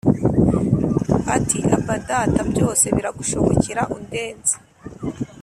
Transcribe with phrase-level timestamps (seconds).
[1.35, 4.55] Ati aba data byose biragushobokera undenze